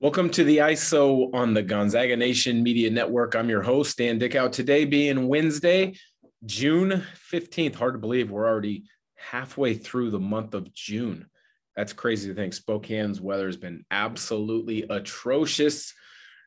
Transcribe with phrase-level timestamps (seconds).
[0.00, 3.34] Welcome to the ISO on the Gonzaga Nation Media Network.
[3.34, 4.46] I'm your host, Dan Dickau.
[4.46, 5.96] Today being Wednesday,
[6.46, 7.74] June 15th.
[7.74, 8.84] Hard to believe we're already
[9.16, 11.26] halfway through the month of June.
[11.74, 12.52] That's crazy to think.
[12.52, 15.92] Spokane's weather has been absolutely atrocious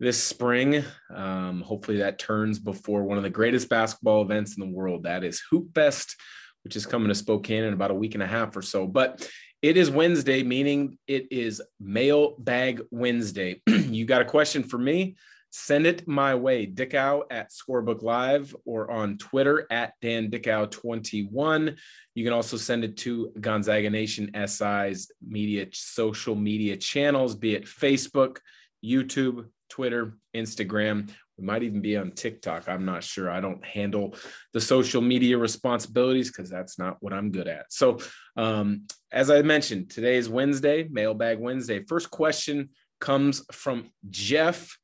[0.00, 0.82] this spring.
[1.14, 5.02] Um, hopefully that turns before one of the greatest basketball events in the world.
[5.02, 6.16] That is Hoop Fest,
[6.62, 8.86] which is coming to Spokane in about a week and a half or so.
[8.86, 9.30] But
[9.64, 13.62] it is Wednesday, meaning it is Mailbag Wednesday.
[13.66, 15.16] you got a question for me?
[15.52, 21.78] Send it my way, Dickau at Scorebook Live or on Twitter at Dan Dickau21.
[22.14, 27.64] You can also send it to Gonzaga Nation SI's media social media channels, be it
[27.64, 28.40] Facebook,
[28.84, 31.08] YouTube, Twitter, Instagram.
[31.38, 32.68] We might even be on TikTok.
[32.68, 33.30] I'm not sure.
[33.30, 34.14] I don't handle
[34.52, 37.72] the social media responsibilities because that's not what I'm good at.
[37.72, 37.98] So,
[38.36, 41.84] um, as I mentioned, today is Wednesday, Mailbag Wednesday.
[41.84, 42.70] First question
[43.00, 44.76] comes from Jeff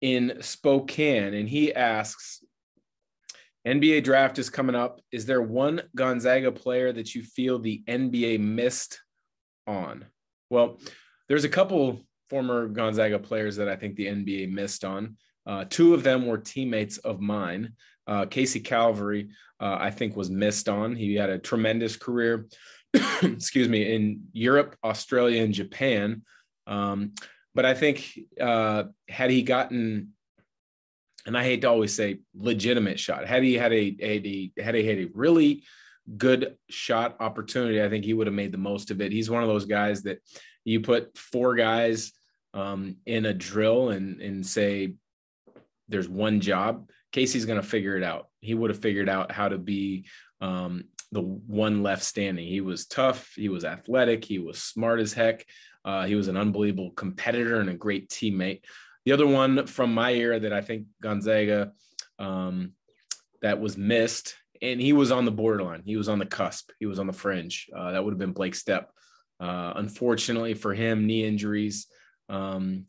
[0.00, 2.42] in Spokane, and he asks
[3.66, 5.00] NBA draft is coming up.
[5.10, 9.00] Is there one Gonzaga player that you feel the NBA missed
[9.66, 10.04] on?
[10.50, 10.78] Well,
[11.28, 12.00] there's a couple
[12.30, 15.16] former Gonzaga players that I think the NBA missed on.
[15.46, 17.72] Uh, two of them were teammates of mine.
[18.06, 19.30] Uh, Casey Calvary,
[19.60, 20.96] uh, I think, was missed on.
[20.96, 22.46] He had a tremendous career,
[23.22, 26.22] excuse me, in Europe, Australia, and Japan.
[26.66, 27.12] Um,
[27.54, 30.12] but I think uh, had he gotten,
[31.26, 34.86] and I hate to always say legitimate shot, had he had a, a, had he
[34.86, 35.64] had a really
[36.16, 39.10] good shot opportunity, I think he would have made the most of it.
[39.10, 40.18] He's one of those guys that
[40.64, 42.12] you put four guys
[42.54, 44.94] um, in a drill and and say
[45.88, 48.28] there's one job, Casey's going to figure it out.
[48.40, 50.06] He would have figured out how to be
[50.40, 52.46] um, the one left standing.
[52.46, 53.32] He was tough.
[53.36, 54.24] He was athletic.
[54.24, 55.46] He was smart as heck.
[55.84, 58.62] Uh, he was an unbelievable competitor and a great teammate.
[59.04, 61.72] The other one from my era that I think Gonzaga
[62.18, 62.72] um,
[63.40, 65.82] that was missed, and he was on the borderline.
[65.84, 66.70] He was on the cusp.
[66.80, 67.68] He was on the fringe.
[67.74, 68.86] Uh, that would have been Blake Stepp.
[69.38, 71.86] Uh, unfortunately for him, knee injuries
[72.28, 72.86] um,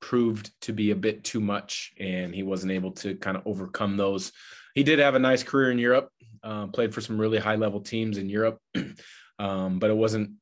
[0.00, 3.96] proved to be a bit too much, and he wasn't able to kind of overcome
[3.96, 4.32] those.
[4.74, 6.10] He did have a nice career in Europe,
[6.42, 8.60] uh, played for some really high level teams in Europe,
[9.38, 10.32] um, but it wasn't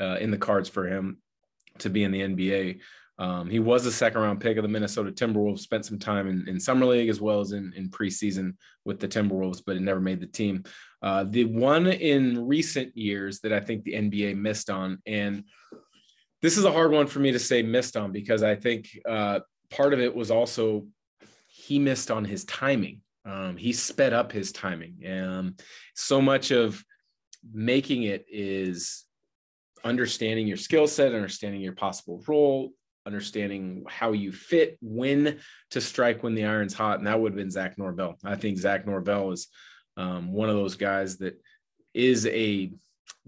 [0.00, 1.18] uh, in the cards for him
[1.78, 2.80] to be in the NBA.
[3.18, 6.48] Um, he was a second round pick of the Minnesota Timberwolves, spent some time in,
[6.48, 8.54] in summer league as well as in, in preseason
[8.86, 10.64] with the Timberwolves, but it never made the team.
[11.02, 15.44] Uh, the one in recent years that I think the NBA missed on, and
[16.42, 19.40] this is a hard one for me to say missed on because I think uh,
[19.70, 20.86] part of it was also
[21.46, 23.02] he missed on his timing.
[23.24, 24.96] Um, he sped up his timing.
[25.06, 25.56] Um,
[25.94, 26.82] so much of
[27.52, 29.04] making it is
[29.84, 32.70] understanding your skill set, understanding your possible role,
[33.06, 35.38] understanding how you fit, when
[35.70, 36.98] to strike when the iron's hot.
[36.98, 38.16] And that would have been Zach Norvell.
[38.24, 39.48] I think Zach Norvell is
[39.96, 41.40] um, one of those guys that
[41.92, 42.72] is a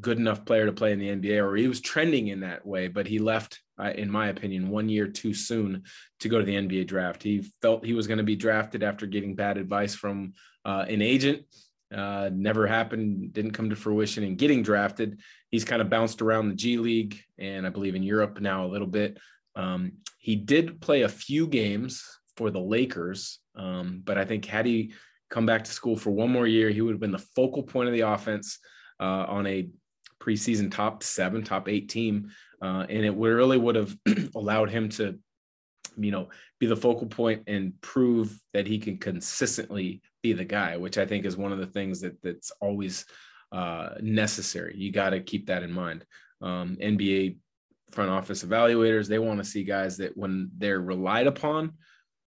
[0.00, 2.88] good enough player to play in the NBA, or he was trending in that way,
[2.88, 3.60] but he left,
[3.94, 5.82] in my opinion, one year too soon
[6.20, 7.22] to go to the NBA draft.
[7.22, 10.32] He felt he was going to be drafted after getting bad advice from
[10.64, 11.44] uh, an agent.
[11.94, 15.20] Uh, never happened, didn't come to fruition and getting drafted.
[15.50, 18.68] He's kind of bounced around the G League and I believe in Europe now a
[18.68, 19.18] little bit.
[19.56, 22.04] Um, he did play a few games
[22.36, 24.92] for the Lakers, um, but I think had he
[25.30, 27.88] come back to school for one more year, he would have been the focal point
[27.88, 28.58] of the offense
[29.00, 29.68] uh, on a
[30.20, 32.30] preseason top seven, top eight team.
[32.62, 33.96] Uh, and it really would have
[34.34, 35.18] allowed him to,
[35.96, 36.28] you know,
[36.58, 41.06] be the focal point and prove that he can consistently be the guy, which I
[41.06, 43.06] think is one of the things that that's always
[43.50, 44.74] uh, necessary.
[44.76, 46.04] You got to keep that in mind.
[46.42, 47.36] Um, NBA
[47.90, 51.72] front office evaluators, they want to see guys that when they're relied upon,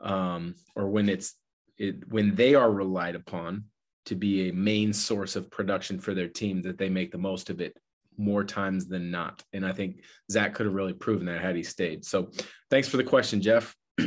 [0.00, 1.34] um, or when it's
[1.78, 3.64] it, when they are relied upon,
[4.06, 7.50] to be a main source of production for their team that they make the most
[7.50, 7.76] of it
[8.18, 9.42] more times than not.
[9.52, 12.04] And I think Zach could have really proven that had he stayed.
[12.04, 12.30] So
[12.70, 13.74] thanks for the question, Jeff.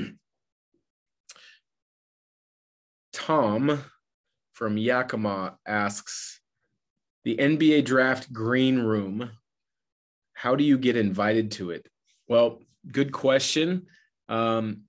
[3.14, 3.84] Tom
[4.54, 6.40] from Yakima asks
[7.24, 9.31] the NBA draft green room.
[10.34, 11.88] How do you get invited to it?
[12.28, 12.60] Well,
[12.92, 13.88] good question.
[14.30, 14.84] Um,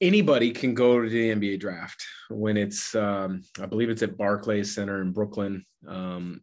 [0.00, 4.74] anybody can go to the NBA draft when it's, um, I believe it's at Barclays
[4.74, 6.42] Center in Brooklyn um,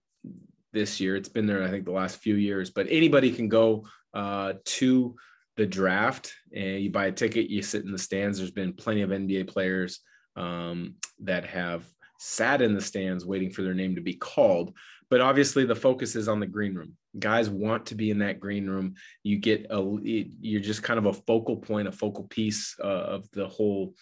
[0.74, 1.16] this year.
[1.16, 5.16] It's been there, I think, the last few years, but anybody can go uh, to
[5.58, 8.38] the draft and you buy a ticket, you sit in the stands.
[8.38, 10.02] There's been plenty of NBA players
[10.36, 11.86] um, that have
[12.20, 14.76] sat in the stands waiting for their name to be called.
[15.10, 16.96] But obviously the focus is on the green room.
[17.18, 18.96] Guys want to be in that green room.
[19.24, 23.30] You get a, you're just kind of a focal point, a focal piece uh, of
[23.32, 23.94] the whole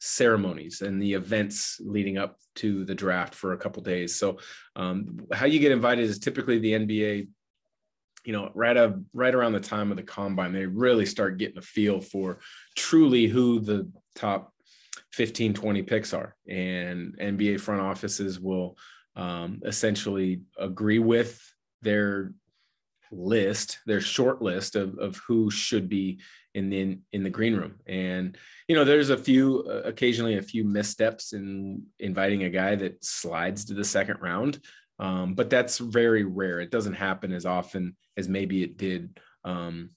[0.00, 4.16] ceremonies and the events leading up to the draft for a couple days.
[4.16, 4.38] So,
[4.76, 7.28] um, how you get invited is typically the NBA.
[8.26, 11.58] You know, right up, right around the time of the combine, they really start getting
[11.58, 12.38] a feel for
[12.74, 14.54] truly who the top
[15.12, 18.78] 15, 20 picks are, and NBA front offices will
[19.16, 21.40] um, essentially agree with
[21.82, 22.32] their
[23.10, 26.20] list, their short list of, of who should be
[26.54, 27.74] in the in the green room.
[27.86, 28.36] And
[28.68, 33.04] you know, there's a few uh, occasionally a few missteps in inviting a guy that
[33.04, 34.60] slides to the second round,
[34.98, 36.60] um, but that's very rare.
[36.60, 39.90] It doesn't happen as often as maybe it did um,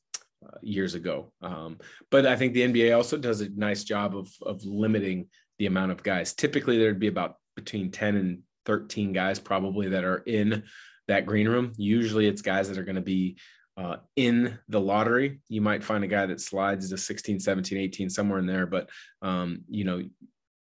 [0.46, 1.32] uh, years ago.
[1.42, 1.78] Um,
[2.10, 5.28] but I think the NBA also does a nice job of of limiting
[5.60, 6.34] the amount of guys.
[6.34, 10.64] Typically, there'd be about between 10 and 13 guys probably that are in
[11.08, 11.72] that green room.
[11.78, 13.38] Usually it's guys that are going to be
[13.78, 15.40] uh, in the lottery.
[15.50, 18.66] You might find a guy that slides to 16, 17, 18, somewhere in there.
[18.66, 18.90] But,
[19.22, 20.04] um, you know,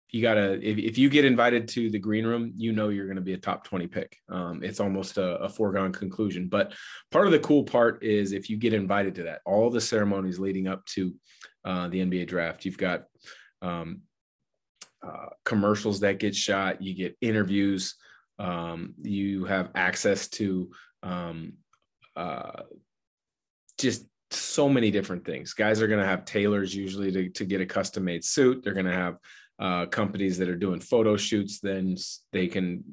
[0.09, 3.07] you got to, if, if you get invited to the green room, you know you're
[3.07, 4.15] going to be a top 20 pick.
[4.29, 6.47] Um, it's almost a, a, foregone conclusion.
[6.47, 6.73] But
[7.11, 10.39] part of the cool part is if you get invited to that, all the ceremonies
[10.39, 11.13] leading up to
[11.65, 13.03] uh, the NBA draft, you've got
[13.61, 14.01] um,
[15.07, 17.95] uh, commercials that get shot, you get interviews,
[18.39, 20.69] um, you have access to
[21.03, 21.53] um,
[22.15, 22.63] uh,
[23.77, 25.53] just so many different things.
[25.53, 28.63] Guys are going to have tailors usually to, to get a custom made suit.
[28.63, 29.17] They're going to have
[29.59, 31.95] uh, companies that are doing photo shoots, then
[32.31, 32.83] they can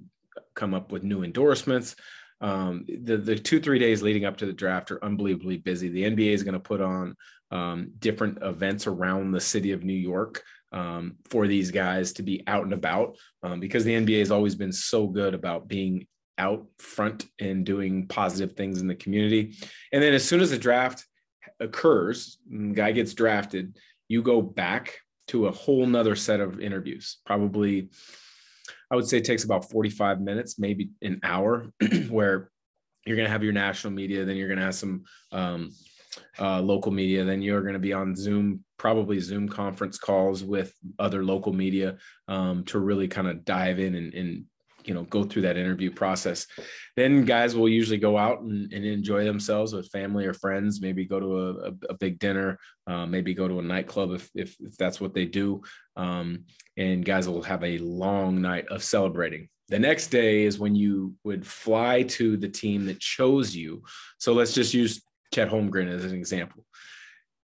[0.54, 1.96] come up with new endorsements.
[2.40, 5.88] Um, the, the two, three days leading up to the draft are unbelievably busy.
[5.88, 7.16] The NBA is going to put on
[7.50, 10.42] um, different events around the city of New York
[10.74, 14.56] um, for these guys to be out and about um, because the NBA has always
[14.56, 16.06] been so good about being
[16.36, 19.56] out front and doing positive things in the community.
[19.92, 21.06] And then as soon as the draft
[21.60, 22.38] occurs,
[22.72, 23.78] guy gets drafted,
[24.08, 24.98] you go back
[25.28, 27.88] to a whole nother set of interviews, probably
[28.90, 31.70] I would say it takes about 45 minutes, maybe an hour,
[32.08, 32.50] where
[33.06, 35.70] you're going to have your national media, then you're going to have some um,
[36.38, 37.24] uh, local media.
[37.24, 41.96] Then you're going to be on Zoom, probably Zoom conference calls with other local media
[42.28, 44.44] um, to really kind of dive in and, and,
[44.84, 46.46] you know go through that interview process.
[46.96, 50.80] Then guys will usually go out and, and enjoy themselves with family or friends.
[50.80, 54.30] Maybe go to a, a, a big dinner, uh, maybe go to a nightclub if,
[54.34, 55.62] if, if that's what they do.
[55.96, 56.44] Um,
[56.76, 59.48] and guys will have a long night of celebrating.
[59.68, 63.82] The next day is when you would fly to the team that chose you.
[64.18, 65.02] So let's just use
[65.34, 66.64] Chet Holmgren as an example.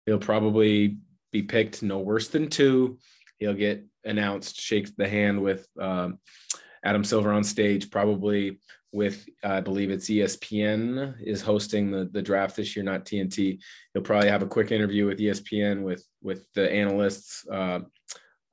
[0.06, 0.98] He'll probably
[1.32, 3.00] be picked no worse than two.
[3.40, 6.20] He'll get announced, shake the hand with um,
[6.84, 8.60] Adam Silver on stage, probably
[8.92, 13.60] with I believe it's ESPN is hosting the the draft this year, not TNT.
[13.94, 17.80] He'll probably have a quick interview with ESPN with with the analysts uh,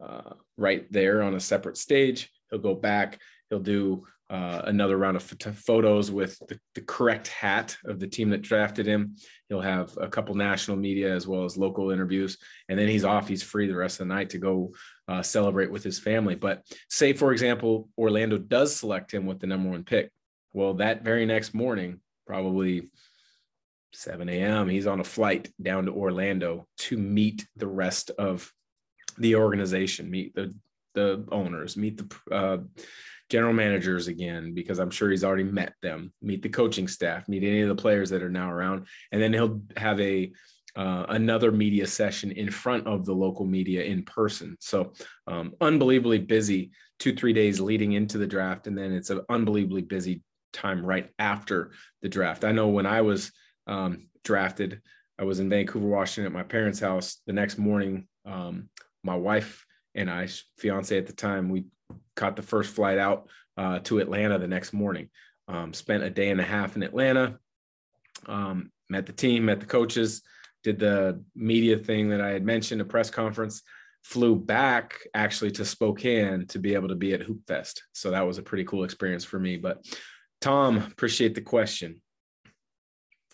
[0.03, 2.31] uh, right there on a separate stage.
[2.51, 3.19] He'll go back.
[3.51, 8.31] He'll do uh, another round of photos with the, the, correct hat of the team
[8.31, 9.15] that drafted him.
[9.49, 12.37] He'll have a couple national media as well as local interviews,
[12.69, 13.29] and then he's off.
[13.29, 14.73] He's free the rest of the night to go
[15.07, 16.35] uh, celebrate with his family.
[16.35, 20.11] But say, for example, Orlando does select him with the number one pick.
[20.53, 22.91] Well, that very next morning, probably
[23.93, 28.53] 7 a.m., he's on a flight down to Orlando to meet the rest of
[29.19, 30.53] the organization, meet the
[30.97, 32.59] the owners, meet the uh,
[33.29, 37.43] general managers again because I'm sure he's already met them, meet the coaching staff, meet
[37.43, 40.33] any of the players that are now around, and then he'll have a
[40.77, 44.57] uh, another media session in front of the local media in person.
[44.61, 44.93] So
[45.27, 49.83] um, unbelievably busy two three days leading into the draft, and then it's an unbelievably
[49.83, 52.45] busy time right after the draft.
[52.45, 53.33] I know when I was
[53.67, 54.81] um, drafted,
[55.19, 57.21] I was in Vancouver, Washington, at my parents' house.
[57.27, 58.69] The next morning, um,
[59.03, 59.66] my wife
[59.97, 61.65] and I, fiance at the time, we
[62.15, 65.09] caught the first flight out uh, to Atlanta the next morning.
[65.49, 67.39] Um, spent a day and a half in Atlanta.
[68.27, 70.23] Um, met the team, met the coaches,
[70.63, 73.63] did the media thing that I had mentioned, a press conference.
[74.05, 77.83] Flew back actually to Spokane to be able to be at Hoop Fest.
[77.93, 79.57] So that was a pretty cool experience for me.
[79.57, 79.85] But
[80.41, 82.01] Tom, appreciate the question.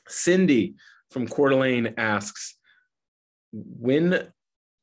[0.09, 0.77] Cindy
[1.11, 2.57] from Coeur d'Alene asks,
[3.53, 4.29] when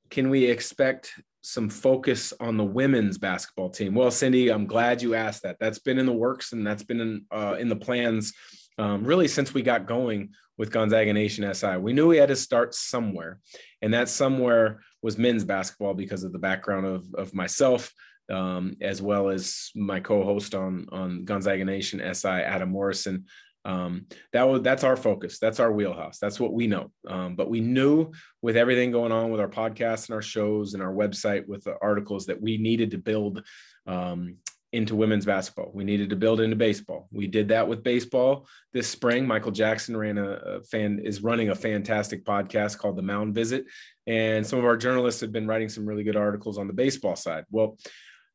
[0.10, 3.96] can we expect some focus on the women's basketball team?
[3.96, 5.58] Well, Cindy, I'm glad you asked that.
[5.60, 8.34] That's been in the works and that's been in, uh, in the plans
[8.80, 11.78] um, really since we got going with Gonzaga Nation SI.
[11.78, 13.40] We knew we had to start somewhere,
[13.82, 17.94] and that somewhere was men's basketball because of the background of, of myself,
[18.30, 23.26] um, as well as my co-host on on Gonzaga Nation, SI Adam Morrison.
[23.66, 25.40] Um, that was that's our focus.
[25.40, 26.20] That's our wheelhouse.
[26.20, 26.92] That's what we know.
[27.08, 28.12] Um, but we knew
[28.42, 31.76] with everything going on with our podcast and our shows and our website with the
[31.82, 33.46] articles that we needed to build
[33.86, 34.38] um,
[34.72, 35.72] into women's basketball.
[35.74, 37.08] We needed to build into baseball.
[37.12, 39.26] We did that with baseball this spring.
[39.26, 43.66] Michael Jackson ran a, a, fan is running a fantastic podcast called The Mound Visit,
[44.06, 47.16] and some of our journalists have been writing some really good articles on the baseball
[47.16, 47.46] side.
[47.50, 47.78] Well,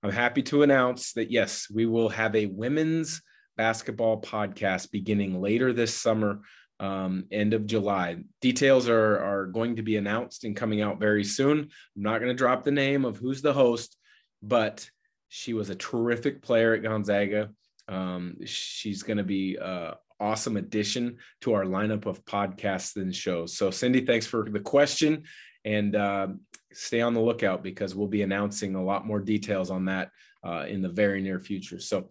[0.03, 3.23] I'm happy to announce that yes, we will have a women's
[3.57, 6.41] basketball podcast beginning later this summer.
[6.81, 8.17] Um, end of July.
[8.41, 11.61] Details are, are going to be announced and coming out very soon.
[11.61, 13.97] I'm not going to drop the name of who's the host,
[14.43, 14.89] but
[15.29, 17.51] she was a terrific player at Gonzaga.
[17.89, 23.57] Um, she's going to be an awesome addition to our lineup of podcasts and shows.
[23.57, 25.25] So, Cindy, thanks for the question
[25.65, 26.29] and uh,
[26.73, 30.11] stay on the lookout because we'll be announcing a lot more details on that
[30.45, 31.81] uh, in the very near future.
[31.81, 32.11] So,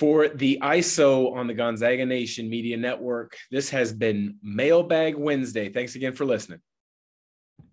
[0.00, 5.68] for the ISO on the Gonzaga Nation Media Network, this has been Mailbag Wednesday.
[5.68, 6.60] Thanks again for listening.